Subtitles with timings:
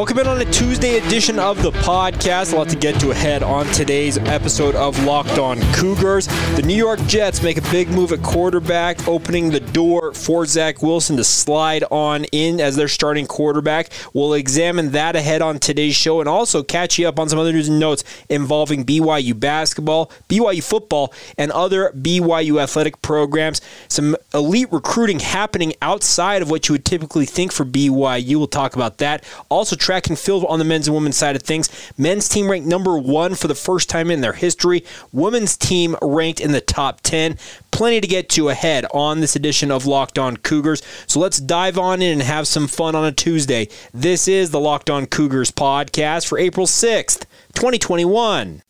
[0.00, 2.54] Welcome in on a Tuesday edition of the podcast.
[2.54, 6.26] A lot to get to ahead on today's episode of Locked On Cougars.
[6.56, 10.80] The New York Jets make a big move at quarterback, opening the door for Zach
[10.80, 13.90] Wilson to slide on in as their starting quarterback.
[14.14, 17.52] We'll examine that ahead on today's show and also catch you up on some other
[17.52, 23.60] news and notes involving BYU basketball, BYU football, and other BYU athletic programs.
[23.88, 28.36] Some elite recruiting happening outside of what you would typically think for BYU.
[28.36, 29.24] We'll talk about that.
[29.50, 31.68] Also, track and field on the men's and women's side of things.
[31.98, 34.84] Men's team ranked number one for the first time in their history.
[35.10, 37.36] Women's team ranked in the top 10.
[37.72, 40.80] Plenty to get to ahead on this edition of Locked On Cougars.
[41.08, 43.66] So let's dive on in and have some fun on a Tuesday.
[43.92, 48.62] This is the Locked On Cougars podcast for April 6th, 2021.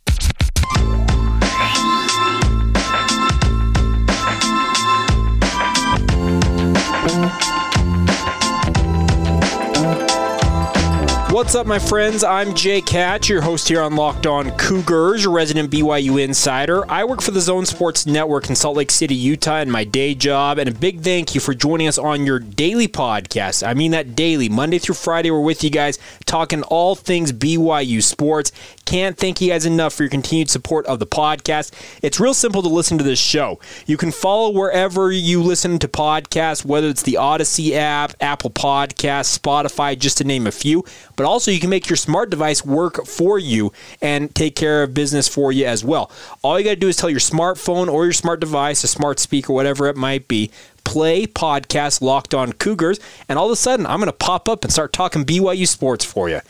[11.30, 12.24] What's up, my friends?
[12.24, 16.84] I'm Jake Hatch, your host here on Locked On Cougars, your resident BYU insider.
[16.90, 20.16] I work for the Zone Sports Network in Salt Lake City, Utah, in my day
[20.16, 20.58] job.
[20.58, 23.64] And a big thank you for joining us on your daily podcast.
[23.64, 25.30] I mean that daily, Monday through Friday.
[25.30, 28.50] We're with you guys talking all things BYU sports.
[28.84, 31.72] Can't thank you guys enough for your continued support of the podcast.
[32.02, 33.60] It's real simple to listen to this show.
[33.86, 39.38] You can follow wherever you listen to podcasts, whether it's the Odyssey app, Apple Podcasts,
[39.38, 40.84] Spotify, just to name a few.
[41.20, 44.94] But also, you can make your smart device work for you and take care of
[44.94, 46.10] business for you as well.
[46.40, 49.18] All you got to do is tell your smartphone or your smart device, a smart
[49.18, 50.50] speaker, whatever it might be,
[50.82, 54.64] play podcast Locked On Cougars, and all of a sudden, I'm going to pop up
[54.64, 56.40] and start talking BYU sports for you.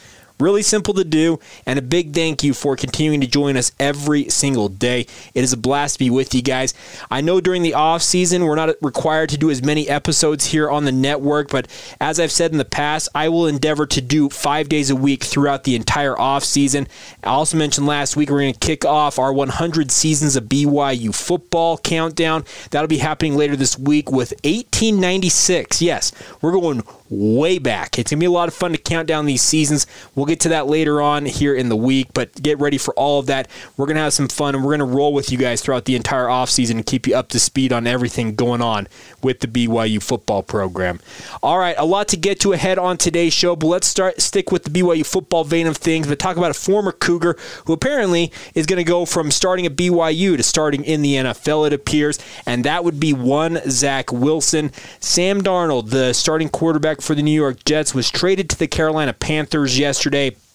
[0.41, 4.31] Really simple to do, and a big thank you for continuing to join us every
[4.31, 5.06] single day.
[5.34, 6.73] It is a blast to be with you guys.
[7.11, 10.71] I know during the off season we're not required to do as many episodes here
[10.71, 11.69] on the network, but
[12.01, 15.25] as I've said in the past, I will endeavor to do five days a week
[15.25, 16.89] throughout the entire off season.
[17.22, 21.15] I also mentioned last week we're going to kick off our 100 seasons of BYU
[21.15, 22.45] football countdown.
[22.71, 25.83] That'll be happening later this week with 1896.
[25.83, 27.99] Yes, we're going way back.
[27.99, 29.87] It's going to be a lot of fun to count down these seasons.
[30.15, 33.18] We'll get to that later on here in the week, but get ready for all
[33.18, 33.48] of that.
[33.76, 35.86] We're going to have some fun and we're going to roll with you guys throughout
[35.86, 38.86] the entire offseason and keep you up to speed on everything going on
[39.24, 41.00] with the BYU football program.
[41.42, 44.52] All right, a lot to get to ahead on today's show, but let's start stick
[44.52, 47.36] with the BYU football vein of things, but talk about a former Cougar
[47.66, 51.66] who apparently is going to go from starting at BYU to starting in the NFL,
[51.66, 54.70] it appears, and that would be one Zach Wilson.
[55.00, 59.12] Sam Darnold, the starting quarterback for the New York Jets, was traded to the Carolina
[59.12, 60.50] Panthers yesterday today.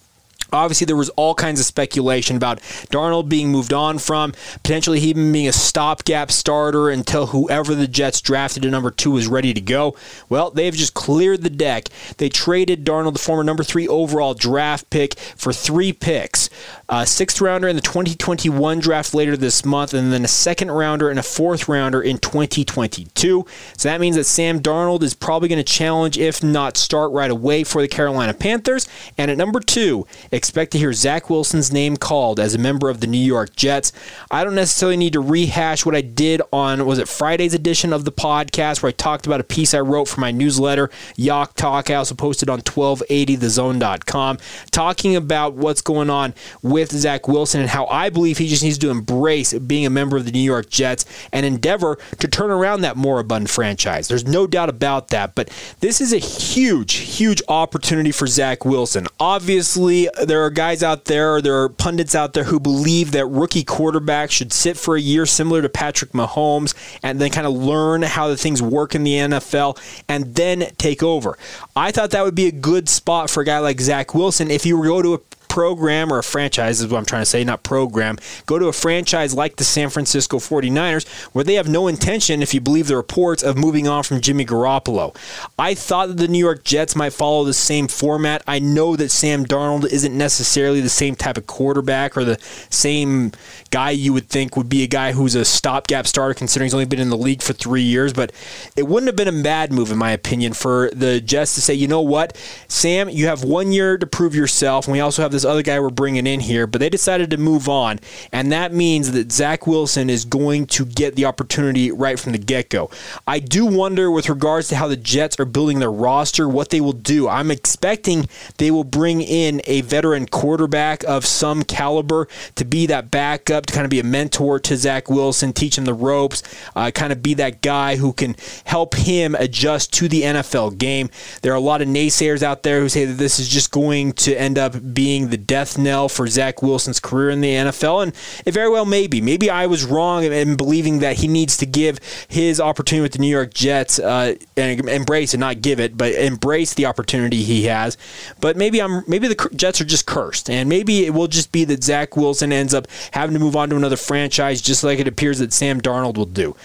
[0.56, 2.60] Obviously, there was all kinds of speculation about
[2.92, 4.34] Darnold being moved on from,
[4.64, 9.28] potentially even being a stopgap starter until whoever the Jets drafted at number two was
[9.28, 9.96] ready to go.
[10.30, 11.90] Well, they've just cleared the deck.
[12.18, 16.50] They traded Darnold, the former number three overall draft pick, for three picks
[16.88, 21.10] a sixth rounder in the 2021 draft later this month, and then a second rounder
[21.10, 23.46] and a fourth rounder in 2022.
[23.78, 27.32] So that means that Sam Darnold is probably going to challenge, if not start right
[27.32, 28.88] away, for the Carolina Panthers.
[29.18, 30.06] And at number two,
[30.46, 33.92] expect to hear Zach Wilson's name called as a member of the New York Jets.
[34.30, 38.06] I don't necessarily need to rehash what I did on, was it Friday's edition of
[38.06, 41.90] the podcast where I talked about a piece I wrote for my newsletter, Yak Talk.
[41.90, 44.38] I also posted on 1280thezone.com,
[44.70, 48.78] talking about what's going on with Zach Wilson and how I believe he just needs
[48.78, 52.82] to embrace being a member of the New York Jets and endeavor to turn around
[52.82, 54.08] that moribund franchise.
[54.08, 59.08] There's no doubt about that, but this is a huge, huge opportunity for Zach Wilson.
[59.20, 63.64] Obviously, there are guys out there, there are pundits out there who believe that rookie
[63.64, 66.74] quarterbacks should sit for a year similar to Patrick Mahomes
[67.04, 71.04] and then kind of learn how the things work in the NFL and then take
[71.04, 71.38] over.
[71.76, 74.64] I thought that would be a good spot for a guy like Zach Wilson if
[74.64, 77.26] he were to go to a program or a franchise is what I'm trying to
[77.26, 78.18] say, not program.
[78.46, 82.54] Go to a franchise like the San Francisco 49ers where they have no intention, if
[82.54, 85.16] you believe the reports, of moving on from Jimmy Garoppolo.
[85.58, 88.44] I thought that the New York Jets might follow the same format.
[88.48, 92.40] I know that Sam Darnold isn't necessarily the same type of quarterback or the
[92.70, 93.32] same
[93.72, 96.86] guy you would think would be a guy who's a stopgap starter considering he's only
[96.86, 98.32] been in the league for three years, but
[98.76, 101.74] it wouldn't have been a bad move, in my opinion, for the Jets to say,
[101.74, 102.38] you know what,
[102.68, 105.80] Sam, you have one year to prove yourself, and we also have this other guy
[105.80, 108.00] we're bringing in here, but they decided to move on.
[108.32, 112.38] And that means that Zach Wilson is going to get the opportunity right from the
[112.38, 112.90] get go.
[113.28, 116.82] I do wonder, with regards to how the Jets are building their roster, what they
[116.82, 117.28] will do.
[117.28, 118.28] I'm expecting
[118.58, 123.74] they will bring in a veteran quarterback of some caliber to be that backup, to
[123.74, 126.44] kind of be a mentor to Zach Wilson, teach him the ropes,
[126.76, 128.36] uh, kind of be that guy who can
[128.66, 131.10] help him adjust to the NFL game.
[131.42, 134.14] There are a lot of naysayers out there who say that this is just going
[134.14, 138.14] to end up being the death knell for Zach Wilson's career in the NFL, and
[138.46, 139.22] it very well may be.
[139.22, 143.20] Maybe I was wrong in believing that he needs to give his opportunity with the
[143.20, 147.66] New York Jets uh, and embrace and not give it, but embrace the opportunity he
[147.66, 147.98] has.
[148.40, 151.64] But maybe I'm maybe the Jets are just cursed, and maybe it will just be
[151.66, 155.08] that Zach Wilson ends up having to move on to another franchise, just like it
[155.08, 156.56] appears that Sam Darnold will do.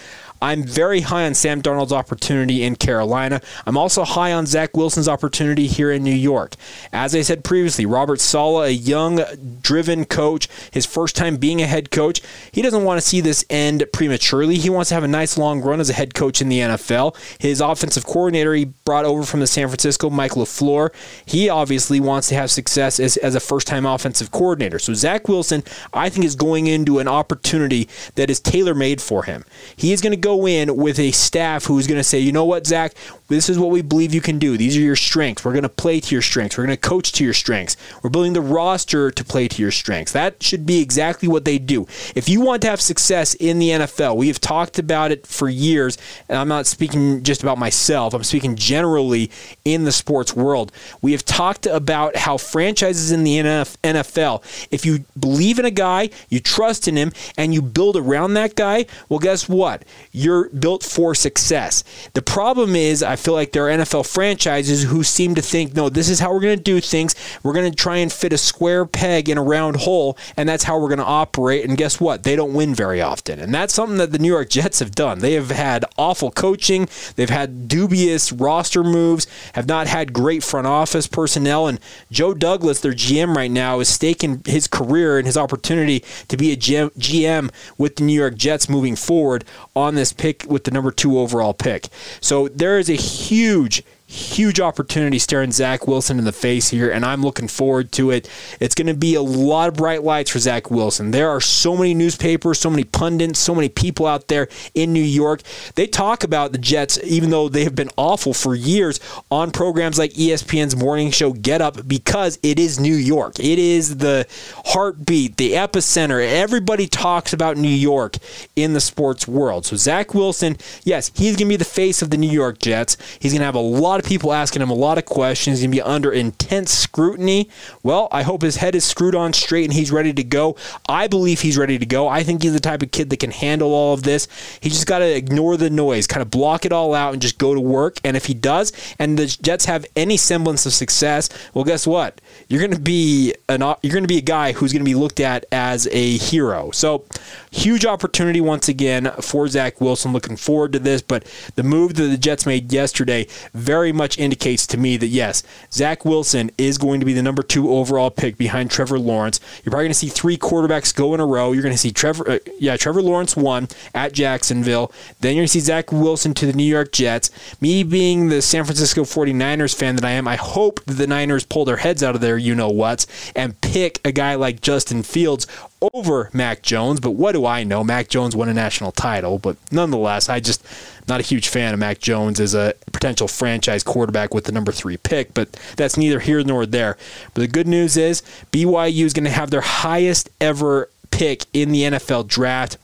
[0.41, 3.41] I'm very high on Sam Darnold's opportunity in Carolina.
[3.65, 6.55] I'm also high on Zach Wilson's opportunity here in New York.
[6.91, 9.21] As I said previously, Robert Saleh, a young,
[9.61, 12.21] driven coach, his first time being a head coach,
[12.51, 14.57] he doesn't want to see this end prematurely.
[14.57, 17.15] He wants to have a nice long run as a head coach in the NFL.
[17.39, 20.89] His offensive coordinator he brought over from the San Francisco, Mike LaFleur,
[21.25, 24.79] he obviously wants to have success as, as a first time offensive coordinator.
[24.79, 29.23] So Zach Wilson, I think, is going into an opportunity that is tailor made for
[29.23, 29.45] him.
[29.75, 32.31] He is going to go go in with a staff who's going to say, you
[32.31, 32.93] know what, Zach,
[33.31, 34.57] this is what we believe you can do.
[34.57, 35.45] These are your strengths.
[35.45, 36.57] We're going to play to your strengths.
[36.57, 37.77] We're going to coach to your strengths.
[38.01, 40.11] We're building the roster to play to your strengths.
[40.11, 41.87] That should be exactly what they do.
[42.15, 45.49] If you want to have success in the NFL, we have talked about it for
[45.49, 45.97] years,
[46.29, 49.31] and I'm not speaking just about myself, I'm speaking generally
[49.65, 50.71] in the sports world.
[51.01, 56.09] We have talked about how franchises in the NFL, if you believe in a guy,
[56.29, 59.83] you trust in him, and you build around that guy, well, guess what?
[60.11, 61.83] You're built for success.
[62.13, 65.89] The problem is, I feel like there are NFL franchises who seem to think, no,
[65.89, 67.15] this is how we're going to do things.
[67.43, 70.63] We're going to try and fit a square peg in a round hole, and that's
[70.63, 71.65] how we're going to operate.
[71.65, 72.23] And guess what?
[72.23, 73.39] They don't win very often.
[73.39, 75.19] And that's something that the New York Jets have done.
[75.19, 80.67] They have had awful coaching, they've had dubious roster moves, have not had great front
[80.67, 81.67] office personnel.
[81.67, 81.79] And
[82.11, 86.51] Joe Douglas, their GM right now, is staking his career and his opportunity to be
[86.51, 89.45] a GM with the New York Jets moving forward
[89.75, 91.87] on this pick with the number two overall pick.
[92.19, 97.05] So there is a huge, huge opportunity staring Zach Wilson in the face here, and
[97.05, 98.29] I'm looking forward to it.
[98.59, 101.11] It's going to be a lot of bright lights for Zach Wilson.
[101.11, 105.03] There are so many newspapers, so many pundits, so many people out there in New
[105.03, 105.41] York.
[105.75, 108.99] They talk about the Jets, even though they have been awful for years,
[109.31, 113.39] on programs like ESPN's morning show Get Up because it is New York.
[113.39, 114.27] It is the
[114.65, 116.21] heartbeat, the epicenter.
[116.21, 118.17] Everybody talks about New York
[118.57, 119.65] in the sports world.
[119.65, 122.97] So, Zach Wilson, yes, he's going to be the face of the New York Jets.
[123.19, 125.59] He's going to have a lot of people asking him a lot of questions.
[125.59, 127.49] He's going to be under intense scrutiny.
[127.83, 130.55] Well, I hope his head is screwed on straight and he's ready to go.
[130.89, 132.07] I believe he's ready to go.
[132.07, 134.27] I think he's the type of kid that can handle all of this.
[134.59, 137.37] He just got to ignore the noise, kind of block it all out, and just
[137.37, 137.97] go to work.
[138.03, 142.19] And if he does, and the Jets have any semblance of success, well, guess what?
[142.47, 144.95] You're going to be an you're going to be a guy who's going to be
[144.95, 146.71] looked at as a hero.
[146.71, 147.05] So,
[147.51, 150.13] huge opportunity once again for Zach Wilson.
[150.13, 151.25] Looking forward to this, but
[151.55, 155.43] the move that the Jets made yesterday very very much indicates to me that yes,
[155.71, 159.39] Zach Wilson is going to be the number two overall pick behind Trevor Lawrence.
[159.63, 161.51] You're probably going to see three quarterbacks go in a row.
[161.51, 164.91] You're going to see Trevor, uh, yeah, Trevor Lawrence one at Jacksonville.
[165.19, 167.31] Then you're going to see Zach Wilson to the New York Jets.
[167.59, 171.45] Me being the San Francisco 49ers fan that I am, I hope that the Niners
[171.45, 175.03] pull their heads out of their you know whats and pick a guy like Justin
[175.03, 175.47] Fields
[175.93, 177.83] over Mac Jones, but what do I know?
[177.83, 180.65] Mac Jones won a national title, but nonetheless, I just
[181.07, 184.71] not a huge fan of Mac Jones as a potential franchise quarterback with the number
[184.71, 186.97] three pick, but that's neither here nor there.
[187.33, 188.21] But the good news is
[188.51, 192.77] BYU is going to have their highest ever pick in the NFL draft.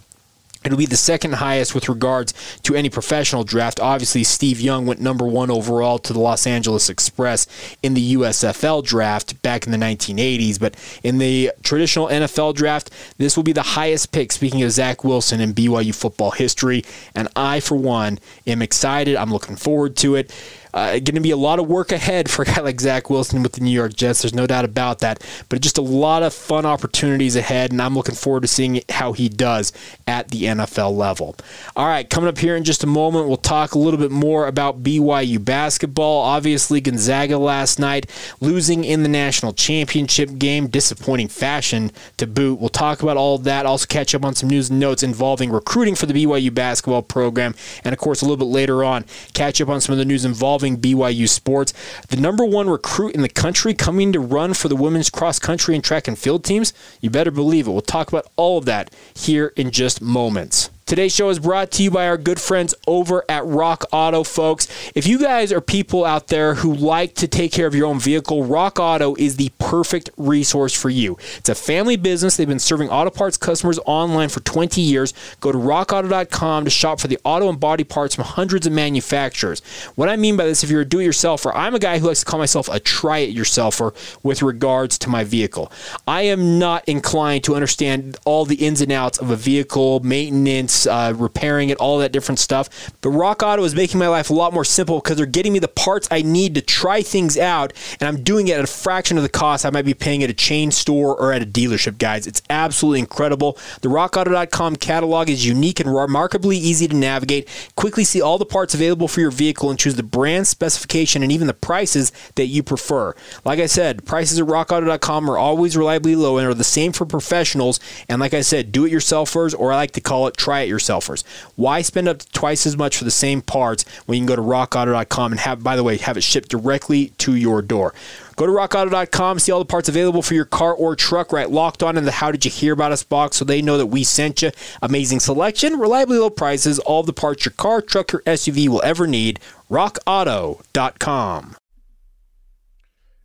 [0.68, 2.34] It'll be the second highest with regards
[2.64, 3.80] to any professional draft.
[3.80, 7.48] Obviously, Steve Young went number one overall to the Los Angeles Express
[7.82, 10.60] in the USFL draft back in the 1980s.
[10.60, 15.04] But in the traditional NFL draft, this will be the highest pick, speaking of Zach
[15.04, 16.84] Wilson in BYU football history.
[17.16, 19.16] And I, for one, am excited.
[19.16, 20.34] I'm looking forward to it.
[20.78, 23.42] Uh, going to be a lot of work ahead for a guy like Zach Wilson
[23.42, 24.22] with the New York Jets.
[24.22, 25.24] There's no doubt about that.
[25.50, 29.14] But just a lot of fun opportunities ahead, and I'm looking forward to seeing how
[29.14, 29.74] he does
[30.06, 31.36] at the NFL level.
[31.76, 34.46] All right, coming up here in just a moment, we'll talk a little bit more
[34.46, 36.22] about BYU basketball.
[36.22, 38.08] Obviously, Gonzaga last night
[38.40, 42.60] losing in the national championship game, disappointing fashion to boot.
[42.60, 43.66] We'll talk about all that.
[43.66, 47.56] Also, catch up on some news and notes involving recruiting for the BYU basketball program,
[47.84, 50.24] and of course, a little bit later on, catch up on some of the news
[50.24, 51.74] involving loving BYU sports.
[52.10, 55.76] The number one recruit in the country coming to run for the women's cross country
[55.76, 56.74] and track and field teams.
[57.02, 57.72] You better believe it.
[57.72, 60.70] We'll talk about all of that here in just moments.
[60.88, 64.70] Today's show is brought to you by our good friends over at Rock Auto, folks.
[64.96, 68.00] If you guys are people out there who like to take care of your own
[68.00, 71.17] vehicle, Rock Auto is the perfect resource for you.
[71.36, 72.38] It's a family business.
[72.38, 75.13] They've been serving auto parts customers online for 20 years.
[75.41, 79.60] Go to rockauto.com to shop for the auto and body parts from hundreds of manufacturers.
[79.96, 82.08] What I mean by this, if you're a do it yourselfer, I'm a guy who
[82.08, 85.70] likes to call myself a try it yourselfer with regards to my vehicle.
[86.08, 90.77] I am not inclined to understand all the ins and outs of a vehicle, maintenance,
[90.86, 92.92] uh, repairing it, all that different stuff.
[93.02, 95.60] But Rock Auto is making my life a lot more simple because they're getting me
[95.60, 99.18] the parts I need to try things out, and I'm doing it at a fraction
[99.18, 101.98] of the cost I might be paying at a chain store or at a dealership,
[101.98, 102.28] guys.
[102.28, 103.58] It's absolutely incredible.
[103.82, 107.48] The RockAuto.com catalog is unique and remarkably easy to navigate.
[107.76, 111.32] Quickly see all the parts available for your vehicle and choose the brand, specification, and
[111.32, 113.16] even the prices that you prefer.
[113.46, 117.06] Like I said, prices at RockAuto.com are always reliably low and are the same for
[117.06, 117.80] professionals.
[118.10, 120.67] And like I said, do it yourselfers, or I like to call it try it
[120.70, 121.24] yourselfers.
[121.56, 124.42] Why spend up twice as much for the same parts when you can go to
[124.42, 127.94] rockauto.com and have, by the way, have it shipped directly to your door?
[128.36, 131.50] Go to rockauto.com, see all the parts available for your car or truck, right?
[131.50, 133.88] Locked on in the How Did You Hear About Us box so they know that
[133.88, 134.52] we sent you.
[134.82, 139.08] Amazing selection, reliably low prices, all the parts your car, truck, or SUV will ever
[139.08, 139.40] need.
[139.72, 141.56] RockAuto.com.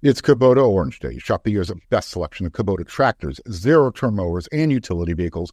[0.03, 1.17] It's Kubota Orange Day.
[1.19, 5.53] Shop the year's best selection of Kubota tractors, zero turn mowers, and utility vehicles,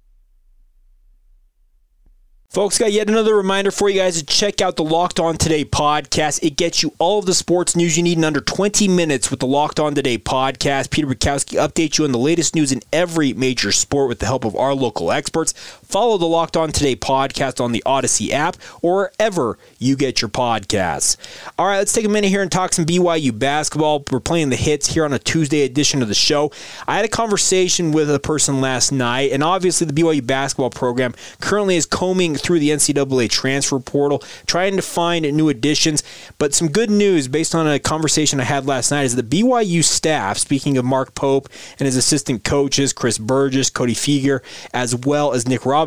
[2.51, 5.63] Folks, got yet another reminder for you guys to check out the Locked On Today
[5.63, 6.43] podcast.
[6.43, 9.39] It gets you all of the sports news you need in under 20 minutes with
[9.39, 10.89] the Locked On Today podcast.
[10.89, 14.43] Peter Bukowski updates you on the latest news in every major sport with the help
[14.43, 15.53] of our local experts.
[15.91, 20.29] Follow the Locked On Today podcast on the Odyssey app or wherever you get your
[20.29, 21.17] podcasts.
[21.59, 24.05] All right, let's take a minute here and talk some BYU basketball.
[24.09, 26.49] We're playing the hits here on a Tuesday edition of the show.
[26.87, 31.13] I had a conversation with a person last night, and obviously the BYU basketball program
[31.41, 36.03] currently is combing through the NCAA transfer portal, trying to find new additions.
[36.37, 39.83] But some good news based on a conversation I had last night is the BYU
[39.83, 44.41] staff, speaking of Mark Pope and his assistant coaches, Chris Burgess, Cody Fueger,
[44.73, 45.80] as well as Nick Robinson,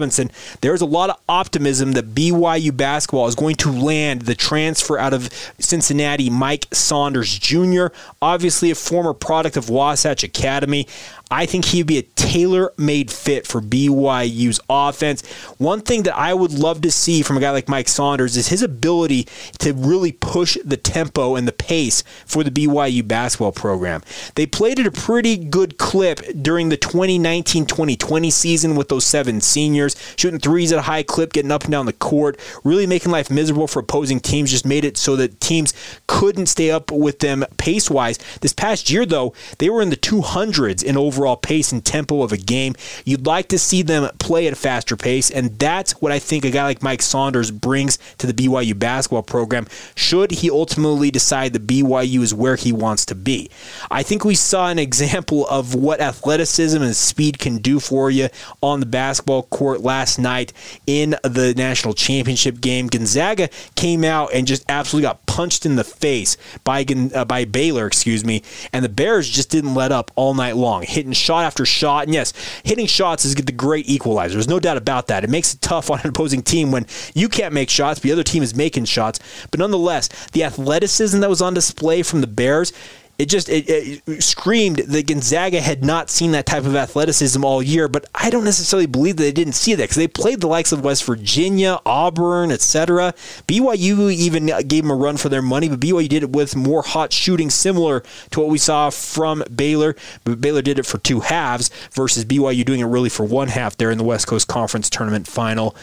[0.61, 5.13] there's a lot of optimism that BYU basketball is going to land the transfer out
[5.13, 7.87] of Cincinnati, Mike Saunders Jr.,
[8.23, 10.87] obviously a former product of Wasatch Academy.
[11.35, 15.27] I think he'd be a tailor made fit for BYU's offense.
[15.59, 18.49] One thing that I would love to see from a guy like Mike Saunders is
[18.49, 19.27] his ability
[19.59, 24.03] to really push the tempo and the pace for the BYU basketball program.
[24.37, 29.41] They played at a pretty good clip during the 2019 2020 season with those seven
[29.41, 29.84] seniors,
[30.17, 33.31] shooting threes at a high clip, getting up and down the court, really making life
[33.31, 35.75] miserable for opposing teams, just made it so that teams
[36.07, 38.19] couldn't stay up with them pace wise.
[38.41, 42.33] This past year, though, they were in the 200s in overall pace and tempo of
[42.33, 42.75] a game.
[43.05, 46.45] You'd like to see them play at a faster pace, and that's what I think
[46.45, 51.53] a guy like Mike Saunders brings to the BYU basketball program should he ultimately decide
[51.53, 53.51] that BYU is where he wants to be.
[53.91, 58.29] I think we saw an example of what athleticism and speed can do for you
[58.63, 60.53] on the basketball court last night
[60.87, 62.87] in the national championship game.
[62.87, 67.87] Gonzaga came out and just absolutely got punched in the face by uh, by Baylor,
[67.87, 70.83] excuse me, and the Bears just didn't let up all night long.
[70.83, 72.05] Hitting shot after shot.
[72.05, 72.33] And yes,
[72.65, 74.35] hitting shots is the great equalizer.
[74.35, 75.25] There's no doubt about that.
[75.25, 78.13] It makes it tough on an opposing team when you can't make shots, but the
[78.13, 79.19] other team is making shots.
[79.51, 82.73] But nonetheless, the athleticism that was on display from the Bears
[83.19, 87.63] it just it, it, screamed that Gonzaga had not seen that type of athleticism all
[87.63, 87.87] year.
[87.87, 90.73] But I don't necessarily believe that they didn't see that because they played the likes
[90.73, 93.15] of West Virginia, Auburn, etc.
[93.47, 96.83] BYU even gave them a run for their money, but BYU did it with more
[96.83, 99.95] hot shooting, similar to what we saw from Baylor.
[100.25, 103.77] But Baylor did it for two halves versus BYU doing it really for one half
[103.77, 105.77] there in the West Coast Conference tournament final.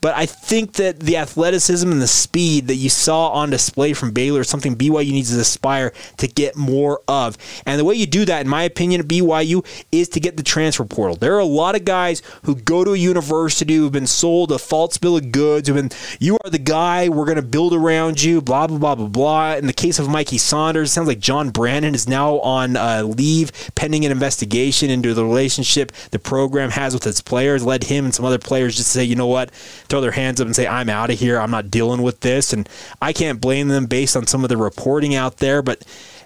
[0.00, 4.12] But I think that the athleticism and the speed that you saw on display from
[4.12, 7.36] Baylor is something BYU needs to aspire to get more of.
[7.64, 10.42] And the way you do that, in my opinion, at BYU is to get the
[10.42, 11.16] transfer portal.
[11.16, 14.58] There are a lot of guys who go to a university who've been sold a
[14.58, 18.22] false bill of goods, who've been, you are the guy, we're going to build around
[18.22, 19.54] you, blah, blah, blah, blah, blah.
[19.54, 23.02] In the case of Mikey Saunders, it sounds like John Brannen is now on uh,
[23.02, 28.04] leave pending an investigation into the relationship the program has with its players, led him
[28.04, 29.50] and some other players just to say, you know what,
[29.88, 31.38] throw their hands up and say, I'm out of here.
[31.38, 32.52] I'm not dealing with this.
[32.52, 32.68] And
[33.00, 35.62] I can't blame them based on some of the reporting out there.
[35.62, 35.84] But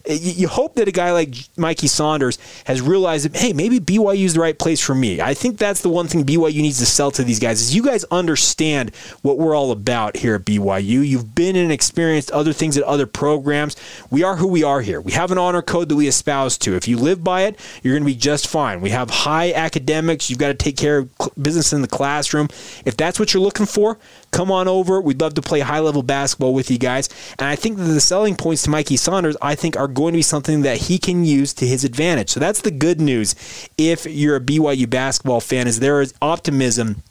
[0.08, 4.34] you hope that a guy like Mikey Saunders has realized that hey, maybe BYU is
[4.34, 5.20] the right place for me.
[5.20, 7.82] I think that's the one thing BYU needs to sell to these guys is you
[7.84, 11.06] guys understand what we're all about here at BYU.
[11.06, 13.76] You've been and experienced other things at other programs.
[14.10, 15.00] We are who we are here.
[15.00, 16.74] We have an honor code that we espouse to.
[16.74, 18.80] If you live by it, you're going to be just fine.
[18.80, 20.30] We have high academics.
[20.30, 22.48] You've got to take care of business in the classroom.
[22.84, 23.98] If that's what you're looking for,
[24.30, 25.00] come on over.
[25.00, 27.08] We'd love to play high level basketball with you guys.
[27.38, 30.18] And I think that the selling points to Mikey Saunders, I think, are going to
[30.18, 32.30] be something that he can use to his advantage.
[32.30, 33.34] So that's the good news
[33.78, 37.02] if you're a BYU basketball fan is there is optimism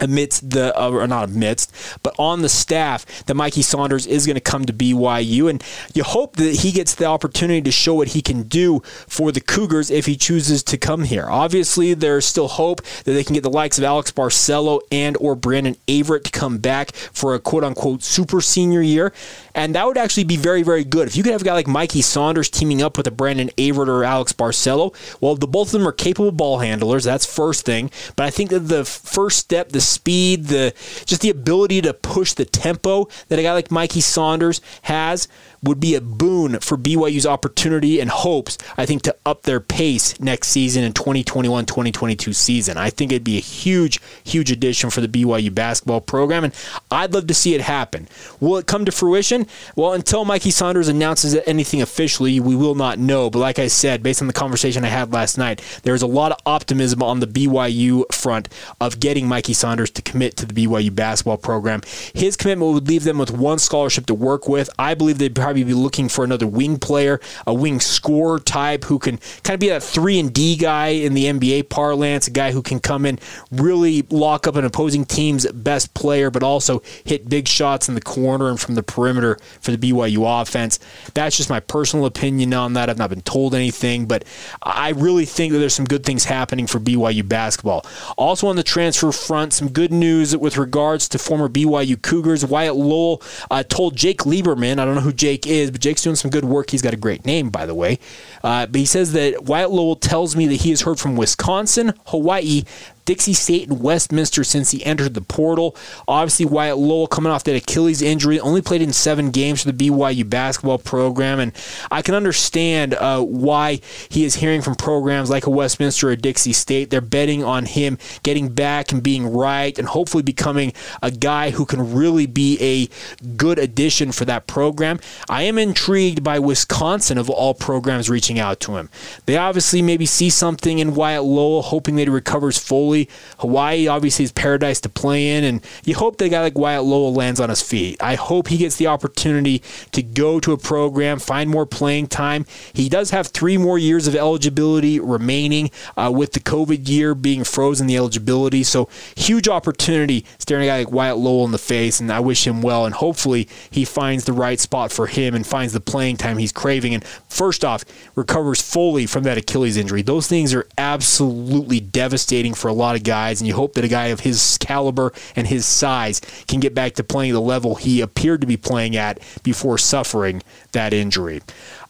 [0.00, 4.34] amidst the uh, or not amidst but on the staff that Mikey Saunders is going
[4.34, 5.62] to come to BYU and
[5.94, 9.40] you hope that he gets the opportunity to show what he can do for the
[9.40, 11.26] Cougars if he chooses to come here.
[11.28, 15.34] Obviously there's still hope that they can get the likes of Alex Barcelo and or
[15.34, 19.12] Brandon Averette to come back for a quote unquote super senior year.
[19.54, 21.08] And that would actually be very very good.
[21.08, 23.88] If you could have a guy like Mikey Saunders teaming up with a Brandon Averette
[23.88, 27.04] or Alex Barcelo well the both of them are capable ball handlers.
[27.04, 27.90] That's first thing.
[28.16, 32.32] But I think that the first step the speed, the just the ability to push
[32.34, 35.28] the tempo that a guy like Mikey Saunders has
[35.62, 40.18] would be a boon for BYU's opportunity and hopes, I think, to up their pace
[40.20, 42.76] next season in 2021 2022 season.
[42.76, 46.54] I think it'd be a huge, huge addition for the BYU basketball program, and
[46.90, 48.08] I'd love to see it happen.
[48.40, 49.46] Will it come to fruition?
[49.76, 53.30] Well, until Mikey Saunders announces anything officially, we will not know.
[53.30, 56.32] But like I said, based on the conversation I had last night, there's a lot
[56.32, 58.48] of optimism on the BYU front
[58.80, 61.82] of getting Mikey Saunders to commit to the BYU basketball program.
[62.14, 64.70] His commitment would leave them with one scholarship to work with.
[64.78, 68.98] I believe they'd probably be looking for another wing player, a wing scorer type who
[68.98, 72.52] can kind of be that three and D guy in the NBA parlance, a guy
[72.52, 73.18] who can come in,
[73.50, 78.00] really lock up an opposing team's best player, but also hit big shots in the
[78.02, 80.78] corner and from the perimeter for the BYU offense.
[81.14, 82.90] That's just my personal opinion on that.
[82.90, 84.24] I've not been told anything, but
[84.62, 87.86] I really think that there's some good things happening for BYU basketball.
[88.18, 92.44] Also on the transfer front, some good news with regards to former BYU Cougars.
[92.44, 96.02] Wyatt Lowell uh, told Jake Lieberman, I don't know who Jake Jake is, but Jake's
[96.02, 96.70] doing some good work.
[96.70, 97.98] He's got a great name, by the way.
[98.42, 101.94] Uh, but he says that Wyatt Lowell tells me that he has heard from Wisconsin,
[102.06, 102.64] Hawaii,
[103.08, 105.74] Dixie State and Westminster since he entered the portal.
[106.06, 109.88] Obviously, Wyatt Lowell coming off that Achilles injury, only played in seven games for the
[109.90, 111.52] BYU basketball program, and
[111.90, 116.52] I can understand uh, why he is hearing from programs like a Westminster or Dixie
[116.52, 116.90] State.
[116.90, 121.64] They're betting on him getting back and being right, and hopefully becoming a guy who
[121.64, 125.00] can really be a good addition for that program.
[125.30, 128.90] I am intrigued by Wisconsin of all programs reaching out to him.
[129.24, 132.97] They obviously maybe see something in Wyatt Lowell, hoping that he recovers fully
[133.38, 136.84] Hawaii obviously is paradise to play in, and you hope that a guy like Wyatt
[136.84, 138.02] Lowell lands on his feet.
[138.02, 142.46] I hope he gets the opportunity to go to a program, find more playing time.
[142.72, 147.44] He does have three more years of eligibility remaining, uh, with the COVID year being
[147.44, 148.62] frozen the eligibility.
[148.62, 152.46] So huge opportunity staring a guy like Wyatt Lowell in the face, and I wish
[152.46, 152.86] him well.
[152.86, 156.52] And hopefully he finds the right spot for him and finds the playing time he's
[156.52, 156.94] craving.
[156.94, 157.84] And first off,
[158.14, 160.02] recovers fully from that Achilles injury.
[160.02, 163.84] Those things are absolutely devastating for a lot lot of guys, and you hope that
[163.84, 167.74] a guy of his caliber and his size can get back to playing the level
[167.74, 171.40] he appeared to be playing at before suffering that injury.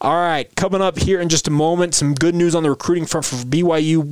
[0.01, 3.05] All right, coming up here in just a moment, some good news on the recruiting
[3.05, 4.03] front for BYU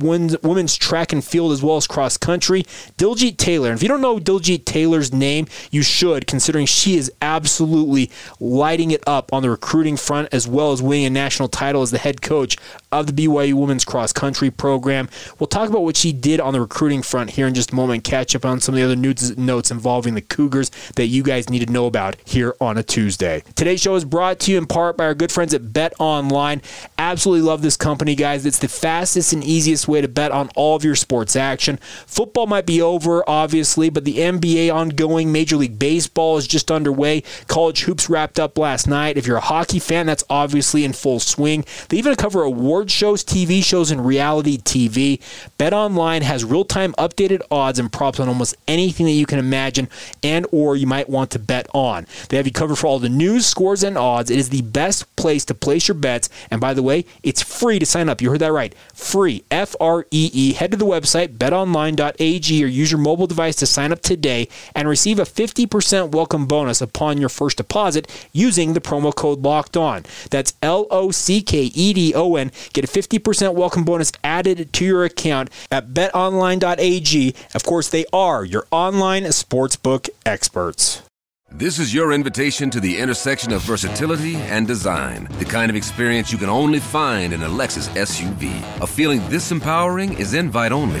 [0.42, 2.62] women's track and field as well as cross country.
[2.96, 3.68] Diljeet Taylor.
[3.68, 8.90] And if you don't know Diljeet Taylor's name, you should, considering she is absolutely lighting
[8.90, 11.98] it up on the recruiting front as well as winning a national title as the
[11.98, 12.56] head coach
[12.92, 15.08] of the BYU women's cross country program.
[15.38, 18.04] We'll talk about what she did on the recruiting front here in just a moment,
[18.04, 21.50] catch up on some of the other news notes involving the Cougars that you guys
[21.50, 23.42] need to know about here on a Tuesday.
[23.54, 26.62] Today's show is brought to you in part by our good friends at Bet Online.
[26.98, 28.46] Absolutely love this company, guys.
[28.46, 31.78] It's the fastest and easiest way to bet on all of your sports action.
[32.06, 37.22] Football might be over, obviously, but the NBA ongoing, Major League Baseball is just underway.
[37.46, 39.16] College hoops wrapped up last night.
[39.16, 41.64] If you're a hockey fan, that's obviously in full swing.
[41.88, 45.20] They even cover a war award shows, TV shows, and reality TV.
[45.58, 49.88] BetOnline has real-time updated odds and props on almost anything that you can imagine
[50.22, 52.06] and or you might want to bet on.
[52.28, 54.30] They have you covered for all the news, scores, and odds.
[54.30, 56.28] It is the best place to place your bets.
[56.52, 58.22] And by the way, it's free to sign up.
[58.22, 58.72] You heard that right.
[58.94, 59.42] Free.
[59.50, 60.52] F R E E.
[60.52, 64.88] Head to the website betonline.ag or use your mobile device to sign up today and
[64.88, 70.04] receive a 50% welcome bonus upon your first deposit using the promo code locked on.
[70.30, 72.52] That's L O C K E D O N.
[72.72, 77.34] Get a 50% welcome bonus added to your account at betonline.ag.
[77.54, 81.02] Of course, they are your online sportsbook experts.
[81.50, 85.28] This is your invitation to the intersection of versatility and design.
[85.38, 88.82] The kind of experience you can only find in a Lexus SUV.
[88.82, 91.00] A feeling this empowering is invite only.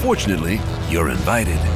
[0.00, 1.75] Fortunately, you're invited.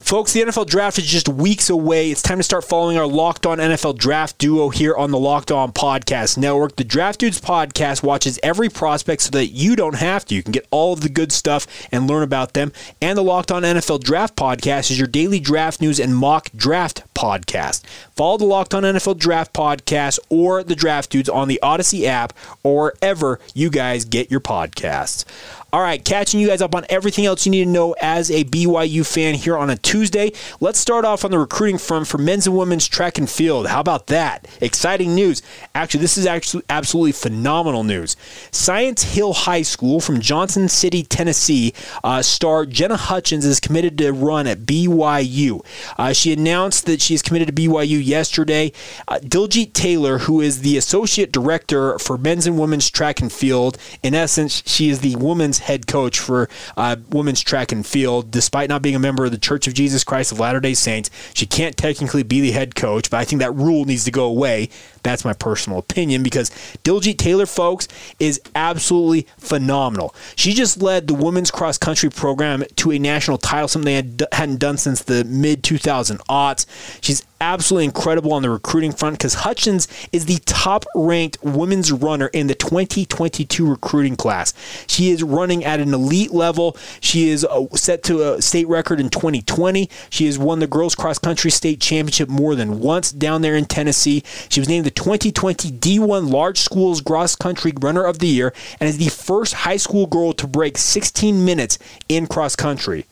[0.00, 2.10] Folks, the NFL draft is just weeks away.
[2.10, 5.50] It's time to start following our Locked On NFL draft duo here on the Locked
[5.50, 6.76] On Podcast Network.
[6.76, 10.34] The Draft Dudes podcast watches every prospect so that you don't have to.
[10.34, 12.72] You can get all of the good stuff and learn about them.
[13.00, 17.02] And the Locked On NFL Draft podcast is your daily draft news and mock draft
[17.14, 17.82] podcast.
[18.14, 22.34] Follow the Locked On NFL Draft podcast or the Draft Dudes on the Odyssey app
[22.62, 25.24] or wherever you guys get your podcasts.
[25.76, 28.44] All right, catching you guys up on everything else you need to know as a
[28.44, 30.32] BYU fan here on a Tuesday.
[30.58, 33.66] Let's start off on the recruiting front for men's and women's track and field.
[33.66, 34.48] How about that?
[34.62, 35.42] Exciting news.
[35.74, 38.16] Actually, this is actually absolutely phenomenal news.
[38.52, 44.14] Science Hill High School from Johnson City, Tennessee, uh, star Jenna Hutchins is committed to
[44.14, 45.62] run at BYU.
[45.98, 48.72] Uh, she announced that she is committed to BYU yesterday.
[49.08, 53.76] Uh, Diljeet Taylor, who is the associate director for men's and women's track and field,
[54.02, 58.30] in essence, she is the women's head coach for uh, women's track and field.
[58.30, 61.10] Despite not being a member of the Church of Jesus Christ of Latter day Saints,
[61.34, 64.24] she can't technically be the head coach, but I think that rule needs to go
[64.24, 64.68] away.
[65.02, 66.50] That's my personal opinion because
[66.82, 67.86] Diljeet Taylor, folks,
[68.18, 70.14] is absolutely phenomenal.
[70.34, 74.26] She just led the women's cross country program to a national title, something they had,
[74.32, 76.66] hadn't done since the mid 2000 aughts.
[77.00, 82.28] She's absolutely incredible on the recruiting front because Hutchins is the top ranked women's runner
[82.28, 84.54] in the 2022 recruiting class.
[84.86, 86.76] She is running at an elite level.
[87.00, 89.88] She is uh, set to a state record in 2020.
[90.10, 93.66] She has won the girls cross country state championship more than once down there in
[93.66, 94.22] Tennessee.
[94.48, 98.88] She was named the 2020 D1 Large Schools Cross Country Runner of the Year and
[98.88, 103.06] is the first high school girl to break 16 minutes in cross country.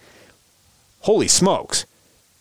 [1.01, 1.85] Holy smokes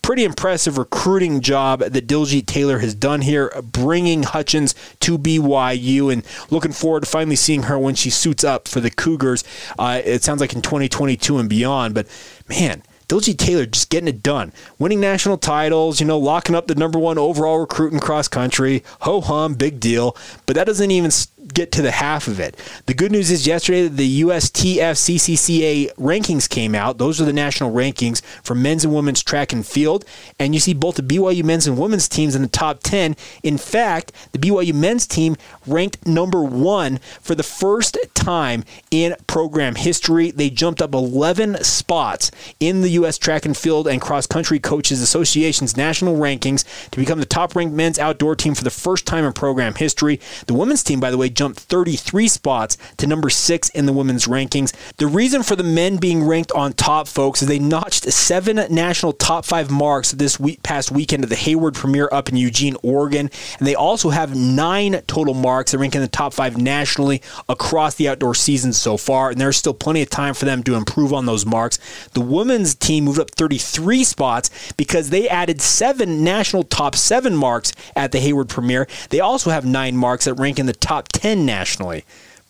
[0.03, 6.23] pretty impressive recruiting job that Diljeet Taylor has done here, bringing Hutchins to BYU, and
[6.51, 9.43] looking forward to finally seeing her when she suits up for the Cougars.
[9.79, 11.95] Uh, it sounds like in 2022 and beyond.
[11.95, 12.07] But
[12.47, 12.83] man.
[13.09, 16.97] Diljeet Taylor just getting it done, winning national titles, you know, locking up the number
[16.97, 18.81] one overall recruit in cross country.
[19.01, 20.15] Ho hum, big deal.
[20.45, 21.11] But that doesn't even
[21.47, 22.55] get to the half of it.
[22.85, 26.97] The good news is yesterday the USTF rankings came out.
[26.97, 30.05] Those are the national rankings for men's and women's track and field.
[30.39, 33.15] And you see both the BYU men's and women's teams in the top 10.
[33.43, 35.35] In fact, the BYU men's team
[35.67, 40.31] ranked number one for the first time in program history.
[40.31, 43.17] They jumped up 11 spots in the U.S.
[43.17, 47.75] Track and Field and Cross Country Coaches Association's national rankings to become the top ranked
[47.75, 50.19] men's outdoor team for the first time in program history.
[50.47, 54.27] The women's team, by the way, jumped 33 spots to number six in the women's
[54.27, 54.73] rankings.
[54.97, 59.13] The reason for the men being ranked on top, folks, is they notched seven national
[59.13, 63.29] top five marks this week, past weekend at the Hayward Premier up in Eugene, Oregon.
[63.57, 67.95] And they also have nine total marks that rank in the top five nationally across
[67.95, 69.29] the outdoor season so far.
[69.29, 71.79] And there's still plenty of time for them to improve on those marks.
[72.13, 77.73] The women's team moved up 33 spots because they added seven national top seven marks
[77.95, 78.87] at the Hayward Premier.
[79.09, 82.03] They also have nine marks that rank in the top 10 10 nationally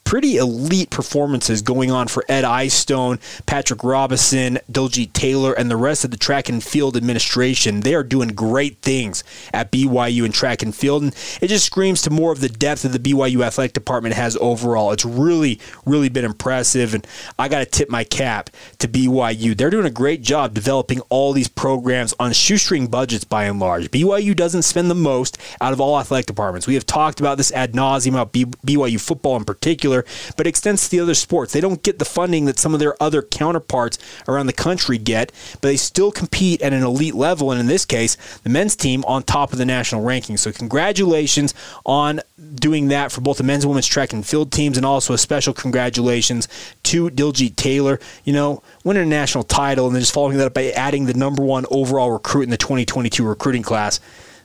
[0.04, 6.04] pretty elite performances going on for Ed Eyestone, Patrick Robinson, Diljeet Taylor, and the rest
[6.04, 7.82] of the track and field administration.
[7.82, 12.02] They are doing great things at BYU and track and field, and it just screams
[12.04, 14.92] to more of the depth that the BYU athletic department has overall.
[14.92, 17.06] It's really, really been impressive, and
[17.40, 19.56] I got to tip my cap to BYU.
[19.56, 23.90] They're doing a great job developing all these programs on shoestring budgets by and large.
[23.92, 26.68] BYU doesn't spend the most out of all athletic departments.
[26.68, 30.84] We have talked about this ad nauseum about BYU football in particular Taylor, but extends
[30.84, 31.54] to the other sports.
[31.54, 35.32] They don't get the funding that some of their other counterparts around the country get,
[35.54, 37.52] but they still compete at an elite level.
[37.52, 40.38] And in this case, the men's team on top of the national ranking.
[40.38, 41.54] So congratulations
[41.86, 42.22] on
[42.56, 45.18] doing that for both the men's and women's track and field teams, and also a
[45.18, 46.48] special congratulations
[46.84, 48.00] to Diljeet Taylor.
[48.24, 51.14] You know, winning a national title and then just following that up by adding the
[51.14, 54.00] number one overall recruit in the 2022 recruiting class.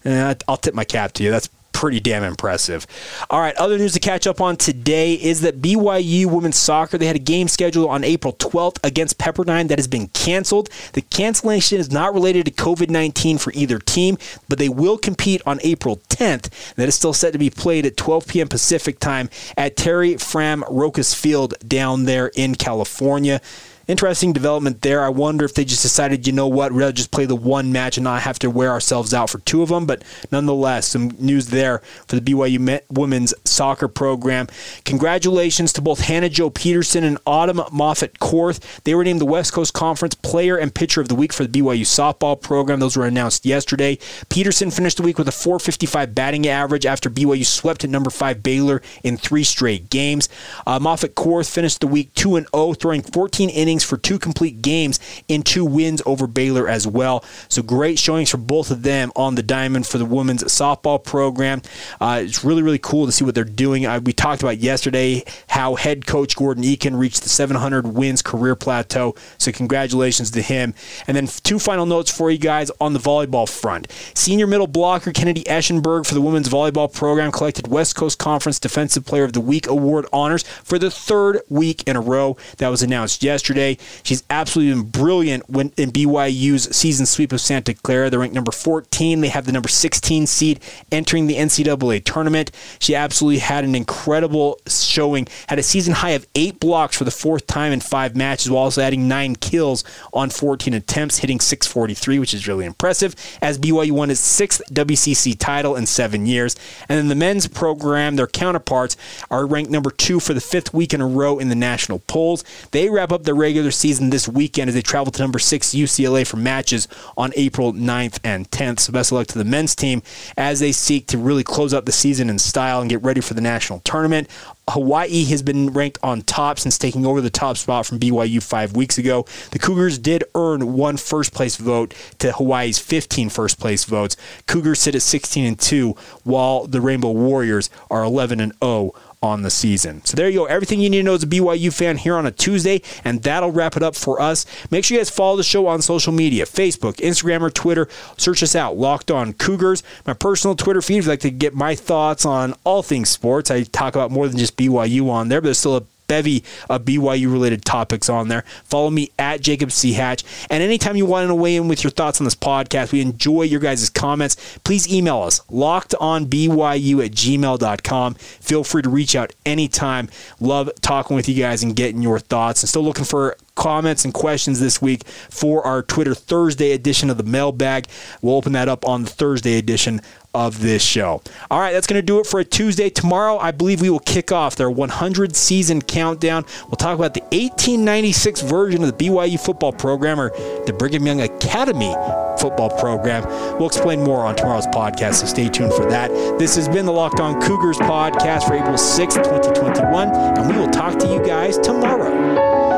[0.08, 1.30] Eh, and I'll tip my cap to you.
[1.30, 2.86] That's pretty damn impressive.
[3.30, 7.06] All right, other news to catch up on today is that BYU women's soccer they
[7.06, 10.70] had a game scheduled on April 12th against Pepperdine that has been canceled.
[10.94, 14.18] The cancellation is not related to COVID-19 for either team,
[14.48, 16.74] but they will compete on April 10th.
[16.74, 18.48] That is still set to be played at 12 p.m.
[18.48, 23.40] Pacific time at Tari Frahm Rokus Field down there in California
[23.88, 25.02] interesting development there.
[25.02, 27.96] I wonder if they just decided, you know what, rather just play the one match
[27.96, 29.86] and not have to wear ourselves out for two of them.
[29.86, 34.46] But nonetheless, some news there for the BYU women's soccer program.
[34.84, 38.82] Congratulations to both Hannah Jo Peterson and Autumn Moffat Korth.
[38.84, 41.60] They were named the West Coast Conference Player and Pitcher of the Week for the
[41.60, 42.80] BYU softball program.
[42.80, 43.98] Those were announced yesterday.
[44.28, 48.42] Peterson finished the week with a 455 batting average after BYU swept at number five
[48.42, 50.28] Baylor in three straight games.
[50.66, 54.60] Uh, Moffat Korth finished the week 2 0, throwing 14 innings innings for two complete
[54.60, 57.24] games in two wins over Baylor as well.
[57.48, 61.62] So great showings for both of them on the diamond for the women's softball program.
[62.00, 63.86] Uh, it's really, really cool to see what they're doing.
[63.86, 68.56] Uh, we talked about yesterday how head coach Gordon Eakin reached the 700 wins career
[68.56, 69.14] plateau.
[69.38, 70.74] So congratulations to him.
[71.06, 73.86] And then two final notes for you guys on the volleyball front.
[74.14, 79.04] Senior middle blocker Kennedy Eschenberg for the women's volleyball program collected West Coast Conference Defensive
[79.04, 82.36] Player of the Week award honors for the third week in a row.
[82.56, 83.67] That was announced yesterday.
[84.02, 88.10] She's absolutely been brilliant when in BYU's season sweep of Santa Clara.
[88.10, 89.20] They're ranked number 14.
[89.20, 92.50] They have the number 16 seed entering the NCAA tournament.
[92.78, 95.28] She absolutely had an incredible showing.
[95.48, 98.64] Had a season high of eight blocks for the fourth time in five matches, while
[98.64, 103.14] also adding nine kills on 14 attempts, hitting 643, which is really impressive.
[103.42, 106.56] As BYU won its sixth WCC title in seven years,
[106.88, 108.96] and then the men's program, their counterparts
[109.30, 112.44] are ranked number two for the fifth week in a row in the national polls.
[112.70, 115.70] They wrap up their regular regular season this weekend as they travel to number six
[115.70, 118.78] UCLA for matches on April 9th and 10th.
[118.78, 120.00] So best of luck to the men's team
[120.36, 123.34] as they seek to really close out the season in style and get ready for
[123.34, 124.28] the national tournament.
[124.68, 128.76] Hawaii has been ranked on top since taking over the top spot from BYU five
[128.76, 129.24] weeks ago.
[129.50, 134.16] The Cougars did earn one first place vote to Hawaii's 15 first place votes.
[134.46, 139.42] Cougars sit at 16 and 2, while the Rainbow Warriors are 11 and 0 on
[139.42, 140.04] the season.
[140.04, 140.44] So there you go.
[140.46, 143.50] Everything you need to know as a BYU fan here on a Tuesday, and that'll
[143.50, 144.46] wrap it up for us.
[144.70, 147.88] Make sure you guys follow the show on social media Facebook, Instagram, or Twitter.
[148.16, 149.82] Search us out, Locked On Cougars.
[150.06, 153.50] My personal Twitter feed, if you'd like to get my thoughts on all things sports,
[153.50, 156.84] I talk about more than just BYU on there, but there's still a bevy of
[156.84, 158.42] BYU related topics on there.
[158.64, 159.92] Follow me at Jacob C.
[159.92, 160.24] Hatch.
[160.50, 163.42] And anytime you want to weigh in with your thoughts on this podcast, we enjoy
[163.42, 164.58] your guys' comments.
[164.64, 168.14] Please email us lockedonbyu at gmail.com.
[168.14, 170.08] Feel free to reach out anytime.
[170.40, 172.62] Love talking with you guys and getting your thoughts.
[172.62, 177.16] And still looking for comments and questions this week for our Twitter Thursday edition of
[177.16, 177.88] the mailbag.
[178.22, 180.00] We'll open that up on the Thursday edition
[180.34, 181.22] of this show.
[181.50, 182.90] All right, that's going to do it for a Tuesday.
[182.90, 186.44] Tomorrow, I believe we will kick off their 100 season countdown.
[186.66, 190.30] We'll talk about the 1896 version of the BYU football program or
[190.66, 191.94] the Brigham Young Academy
[192.38, 193.24] football program.
[193.58, 196.10] We'll explain more on tomorrow's podcast, so stay tuned for that.
[196.38, 200.70] This has been the Locked On Cougars podcast for April 6th, 2021, and we will
[200.70, 202.77] talk to you guys tomorrow.